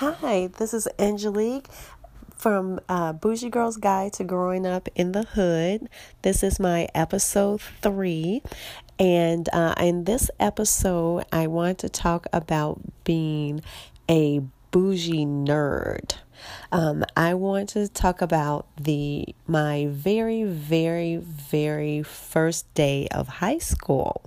[0.00, 1.68] Hi, this is Angelique
[2.36, 5.88] from uh, Bougie Girl's Guide to Growing Up in the Hood.
[6.20, 8.42] This is my episode three.
[8.98, 13.62] And uh, in this episode, I want to talk about being
[14.06, 16.16] a bougie nerd.
[16.70, 23.56] Um, I want to talk about the my very, very, very first day of high
[23.56, 24.22] school.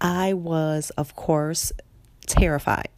[0.00, 1.70] I was, of course,
[2.26, 2.88] terrified.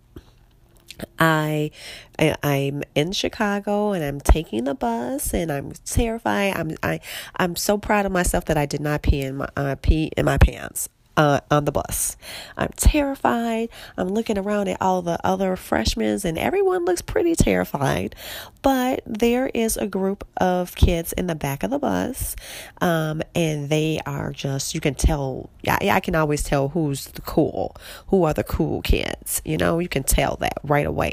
[1.18, 1.70] I,
[2.18, 6.56] I I'm in Chicago and I'm taking the bus and I'm terrified.
[6.56, 7.00] I'm I
[7.36, 10.25] I'm so proud of myself that I did not pee in my uh, pee in
[10.25, 12.17] my pants uh, on the bus.
[12.57, 13.68] I'm terrified.
[13.96, 18.14] I'm looking around at all the other freshmen, and everyone looks pretty terrified.
[18.63, 22.36] But there is a group of kids in the back of the bus,
[22.81, 27.23] um, and they are just, you can tell, I, I can always tell who's the
[27.23, 27.76] cool,
[28.07, 29.43] who are the cool kids.
[29.45, 31.12] You know, you can tell that right away.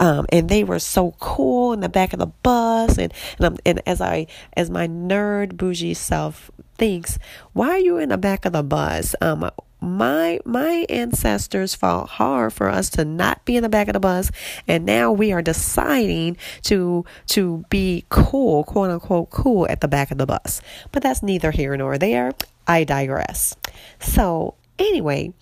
[0.00, 3.82] Um, and they were so cool in the back of the bus, and, and, and
[3.86, 7.18] as I, as my nerd bougie self thinks,
[7.52, 9.14] why are you in the back of the bus?
[9.20, 9.50] Um,
[9.84, 14.00] my my ancestors fought hard for us to not be in the back of the
[14.00, 14.30] bus
[14.66, 20.10] and now we are deciding to to be cool quote unquote cool at the back
[20.10, 20.62] of the bus.
[20.90, 22.32] But that's neither here nor there.
[22.66, 23.54] I digress.
[24.00, 25.32] So anyway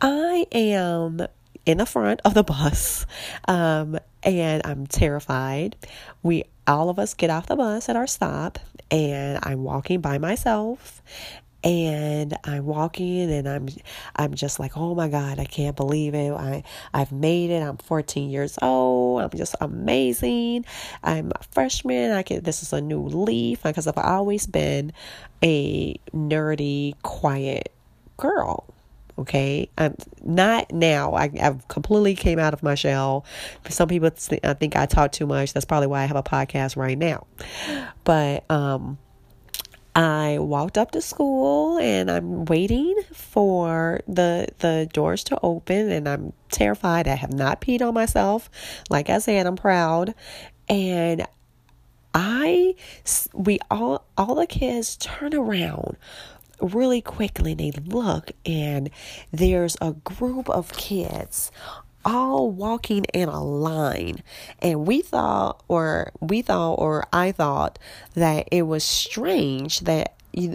[0.00, 1.24] i am
[1.64, 3.06] in the front of the bus
[3.46, 5.76] um, and i'm terrified.
[6.22, 8.58] We all of us get off the bus at our stop
[8.90, 11.02] and I'm walking by myself
[11.62, 13.68] and I'm walking and I'm
[14.16, 16.30] I'm just like, "Oh my god, I can't believe it.
[16.30, 16.62] I
[16.92, 17.62] I've made it.
[17.62, 19.22] I'm 14 years old.
[19.22, 20.66] I'm just amazing.
[21.02, 22.12] I'm a freshman.
[22.12, 24.92] I can this is a new leaf because I've always been
[25.42, 27.72] a nerdy, quiet
[28.18, 28.73] girl.
[29.16, 31.14] Okay, I'm not now.
[31.14, 33.24] I, I've completely came out of my shell.
[33.68, 35.52] Some people th- I think I talk too much.
[35.52, 37.26] That's probably why I have a podcast right now.
[38.02, 38.98] But um,
[39.94, 46.08] I walked up to school and I'm waiting for the the doors to open and
[46.08, 47.06] I'm terrified.
[47.06, 48.50] I have not peed on myself.
[48.90, 50.14] Like I said, I'm proud.
[50.68, 51.24] And
[52.12, 52.74] I
[53.32, 55.96] we all all the kids turn around
[56.72, 58.90] really quickly they look and
[59.32, 61.52] there's a group of kids
[62.04, 64.22] all walking in a line
[64.60, 67.78] and we thought or we thought or I thought
[68.14, 70.14] that it was strange that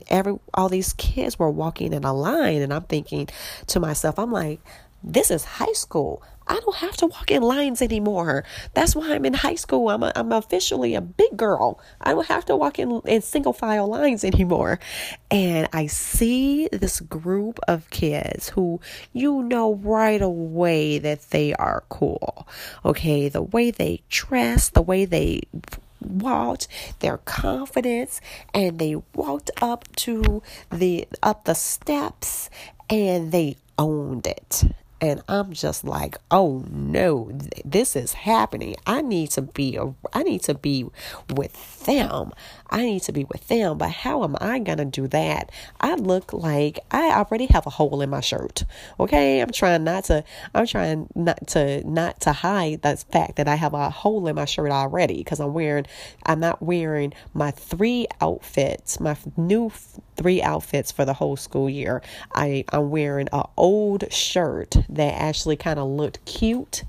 [0.10, 3.28] every all these kids were walking in a line and I'm thinking
[3.68, 4.60] to myself I'm like
[5.04, 6.22] this is high school.
[6.50, 8.44] I don't have to walk in lines anymore.
[8.74, 9.90] That's why I'm in high school.
[9.90, 11.80] I'm, a, I'm officially a big girl.
[12.02, 14.80] I don't have to walk in, in single file lines anymore.
[15.30, 18.82] And I see this group of kids who
[19.14, 22.48] you know right away that they are cool.
[22.84, 25.44] Okay, the way they dress, the way they
[26.02, 26.68] walked
[27.00, 28.22] their confidence
[28.56, 32.50] and they walked up to the up the steps
[32.90, 34.64] and they owned it
[35.02, 37.32] and I'm just like, oh no,
[37.64, 38.76] this is happening.
[38.86, 40.86] I need to be, a, I need to be
[41.30, 42.34] with them.
[42.70, 43.78] I need to be with them.
[43.78, 45.52] But how am I gonna do that?
[45.80, 48.66] I look like I already have a hole in my shirt.
[49.00, 50.24] Okay, I'm trying not to.
[50.54, 54.36] I'm trying not to not to hide the fact that I have a hole in
[54.36, 55.86] my shirt already because I'm wearing.
[56.26, 59.72] I'm not wearing my three outfits, my new
[60.20, 62.02] three outfits for the whole school year.
[62.36, 66.84] I I'm wearing an old shirt that actually kind of looked cute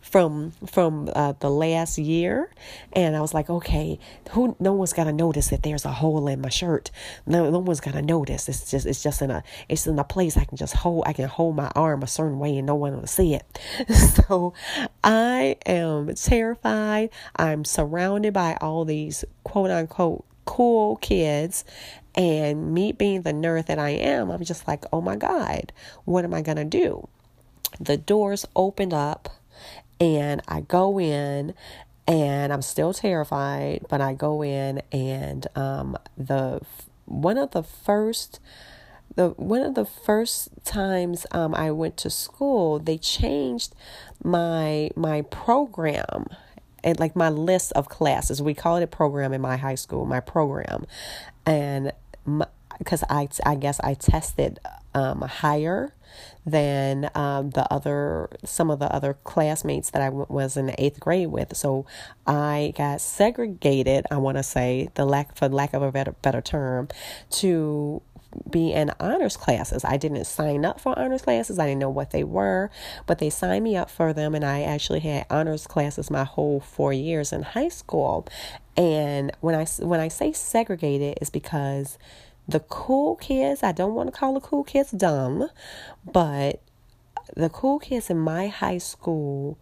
[0.00, 2.50] from from uh, the last year.
[2.92, 3.98] And i was like okay
[4.30, 6.92] who no one's gonna notice that there's a hole in my shirt.
[7.26, 8.48] No, no one's gonna notice.
[8.48, 11.12] It's just it's just in a it's in a place i can just hold i
[11.12, 13.58] can hold my arm a certain way and no one will see it.
[14.28, 14.54] So
[15.02, 17.10] i am terrified.
[17.34, 21.62] I'm surrounded by all these quote unquote cool kids
[22.18, 25.72] and me being the nerd that i am i'm just like oh my god
[26.04, 27.08] what am i gonna do
[27.80, 29.30] the doors opened up
[30.00, 31.54] and I go in
[32.06, 36.60] and I'm still terrified, but I go in and um, the
[37.04, 38.40] one of the first
[39.14, 43.74] the one of the first times um, I went to school, they changed
[44.22, 46.26] my my program
[46.84, 48.40] and like my list of classes.
[48.40, 50.86] We call it a program in my high school, my program,
[51.44, 51.92] and
[52.78, 54.58] because I I guess I tested
[54.94, 55.94] um, higher
[56.46, 60.82] than um, the other some of the other classmates that I w- was in the
[60.82, 61.56] eighth grade with.
[61.56, 61.86] So
[62.26, 64.06] I got segregated.
[64.10, 66.88] I want to say the lack for lack of a better better term
[67.30, 68.02] to
[68.50, 69.84] be in honors classes.
[69.84, 71.58] I didn't sign up for honors classes.
[71.58, 72.70] I didn't know what they were,
[73.06, 76.60] but they signed me up for them and I actually had honors classes my whole
[76.60, 78.26] 4 years in high school.
[78.78, 81.98] And when I when I say segregated is because
[82.46, 85.50] the cool kids, I don't want to call the cool kids dumb,
[86.10, 86.62] but
[87.36, 89.58] the cool kids in my high school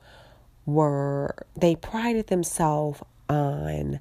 [0.66, 4.00] were they prided themselves on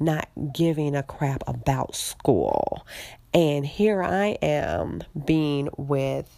[0.00, 2.86] not giving a crap about school.
[3.34, 6.30] And here I am being with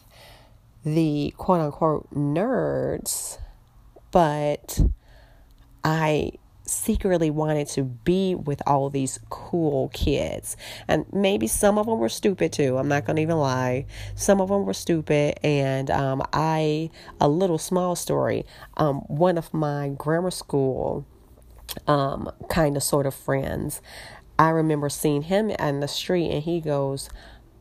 [0.85, 3.39] the quote unquote nerds,
[4.11, 4.81] but
[5.85, 6.33] I
[6.67, 10.57] secretly wanted to be with all these cool kids.
[10.89, 12.77] And maybe some of them were stupid too.
[12.77, 13.87] I'm not going to even lie.
[14.15, 15.39] Some of them were stupid.
[15.43, 16.91] And um, I,
[17.21, 18.45] a little small story,
[18.77, 21.07] um, one of my grammar school
[21.87, 23.81] um, kind of sort of friends.
[24.39, 27.09] I remember seeing him in the street and he goes,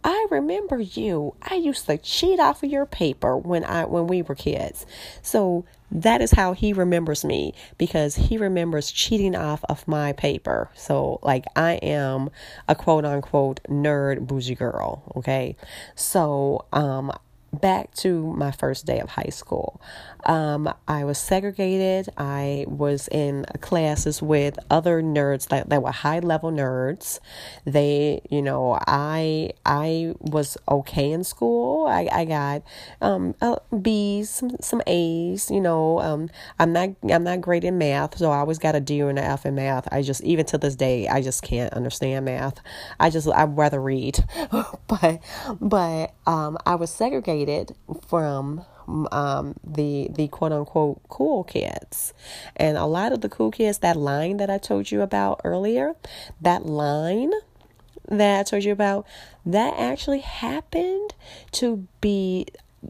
[0.06, 1.34] I remember you.
[1.42, 4.86] I used to cheat off of your paper when I when we were kids.
[5.24, 10.70] So that is how he remembers me because he remembers cheating off of my paper.
[10.76, 12.30] So like I am
[12.68, 15.56] a quote unquote nerd bougie girl, okay?
[15.96, 17.12] So um
[17.56, 19.82] back to my first day of high school.
[20.26, 22.10] Um, I was segregated.
[22.18, 27.20] I was in classes with other nerds that, that were high level nerds.
[27.66, 31.86] They, you know, I I was okay in school.
[31.86, 32.64] I, I got
[33.02, 33.36] um,
[33.82, 35.52] B's, some, some A's.
[35.52, 38.80] You know, um, I'm not I'm not great in math, so I always got a
[38.80, 39.88] D or an F in math.
[39.92, 42.60] I just even to this day I just can't understand math.
[43.00, 44.24] I just I'd rather read,
[44.88, 45.20] but
[45.62, 47.45] but um, I was segregated
[48.08, 48.66] from
[49.12, 52.14] um, the the quote unquote cool kids,
[52.56, 53.80] and a lot of the cool kids.
[53.80, 55.96] That line that I told you about earlier,
[56.42, 57.32] that line
[58.08, 59.06] that I told you about,
[59.46, 61.14] that actually happened
[61.54, 62.48] to be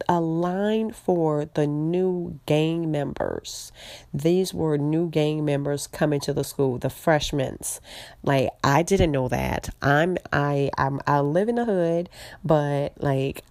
[0.08, 3.72] a line for the new gang members.
[4.12, 7.58] These were new gang members coming to the school, the freshmen.
[8.22, 9.70] Like I didn't know that.
[9.80, 12.10] I'm I I'm I live in the hood,
[12.44, 13.42] but like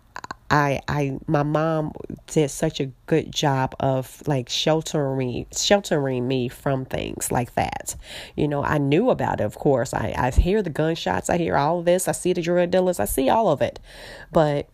[0.55, 1.91] I I my mom
[2.27, 7.97] did such a good job of like sheltering sheltering me from things like that.
[8.37, 9.93] You know, I knew about it, of course.
[9.93, 13.05] I, I hear the gunshots, I hear all this, I see the drug dealers, I
[13.05, 13.81] see all of it.
[14.31, 14.69] But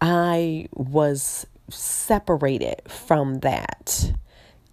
[0.00, 4.12] I was separated from that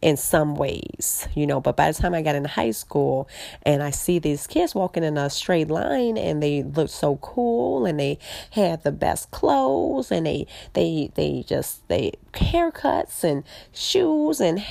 [0.01, 1.59] in some ways, you know.
[1.59, 3.27] But by the time I got in high school
[3.63, 7.85] and I see these kids walking in a straight line and they look so cool
[7.85, 8.19] and they
[8.51, 13.43] had the best clothes and they they they just they haircuts and
[13.73, 14.63] shoes and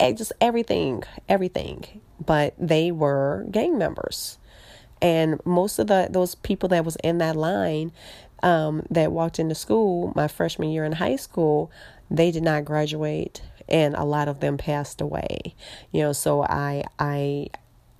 [0.00, 2.00] just everything, everything.
[2.24, 4.38] But they were gang members.
[5.00, 7.92] And most of the those people that was in that line
[8.42, 11.70] um, that walked into school my freshman year in high school,
[12.10, 15.54] they did not graduate and a lot of them passed away.
[15.90, 17.48] You know, so I I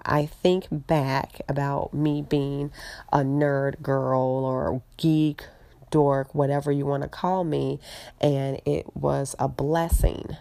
[0.05, 2.73] I think back about me being
[3.13, 5.45] a nerd girl or geek,
[5.91, 7.79] dork, whatever you want to call me,
[8.21, 10.37] and it was a blessing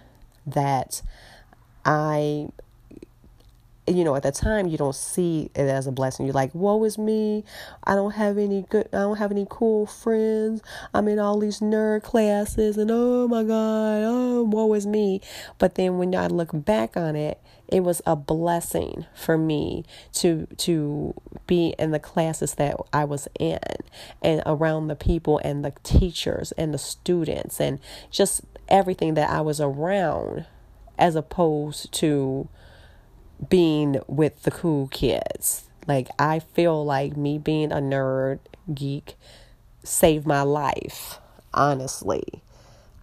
[0.45, 1.01] that
[1.85, 2.50] I
[3.87, 6.25] you know, at the time you don't see it as a blessing.
[6.25, 7.43] You're like, woe is me.
[7.83, 10.61] I don't have any good I don't have any cool friends.
[10.93, 15.21] I'm in all these nerd classes and oh my God, oh woe is me.
[15.57, 20.47] But then when I look back on it, it was a blessing for me to
[20.57, 21.13] to
[21.47, 23.59] be in the classes that I was in
[24.21, 27.79] and around the people and the teachers and the students and
[28.11, 30.45] just everything that I was around
[31.00, 32.47] as opposed to
[33.50, 35.67] being with the cool kids.
[35.88, 38.39] Like, I feel like me being a nerd,
[38.74, 39.15] geek,
[39.83, 41.19] saved my life,
[41.53, 42.24] honestly.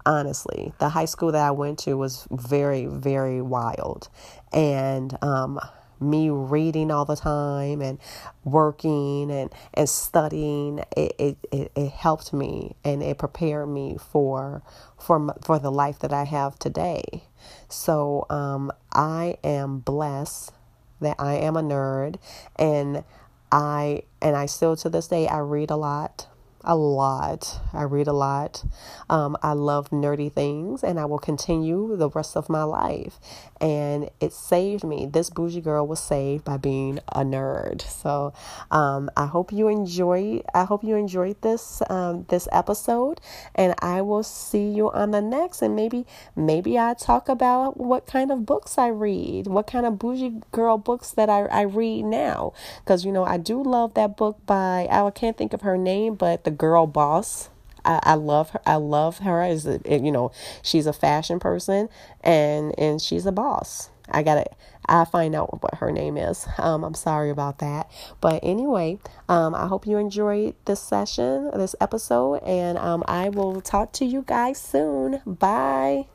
[0.06, 4.08] Honestly, the high school that I went to was very, very wild.
[4.52, 5.60] And, um,
[6.00, 7.98] me reading all the time and
[8.44, 14.62] working and, and studying it, it, it, it, helped me and it prepared me for
[14.98, 17.24] for for the life that I have today.
[17.68, 20.52] So um, I am blessed
[21.00, 22.16] that I am a nerd
[22.56, 23.04] and
[23.50, 26.26] I and I still to this day I read a lot.
[26.68, 27.60] A lot.
[27.72, 28.62] I read a lot.
[29.08, 33.18] Um, I love nerdy things, and I will continue the rest of my life.
[33.58, 35.06] And it saved me.
[35.06, 37.80] This bougie girl was saved by being a nerd.
[37.80, 38.34] So
[38.70, 40.42] um, I hope you enjoy.
[40.54, 43.20] I hope you enjoyed this um, this episode,
[43.54, 45.62] and I will see you on the next.
[45.62, 46.06] And maybe
[46.36, 50.76] maybe I talk about what kind of books I read, what kind of bougie girl
[50.76, 52.52] books that I, I read now.
[52.84, 56.14] Because you know I do love that book by I can't think of her name,
[56.14, 57.50] but the girl boss.
[57.84, 58.60] I, I love her.
[58.66, 61.88] I love her a, you know she's a fashion person
[62.20, 63.90] and and she's a boss.
[64.10, 64.44] I gotta
[64.88, 66.46] I find out what her name is.
[66.56, 67.90] Um, I'm sorry about that.
[68.20, 68.98] But anyway,
[69.28, 74.06] um, I hope you enjoyed this session, this episode, and um, I will talk to
[74.06, 75.20] you guys soon.
[75.26, 76.06] Bye.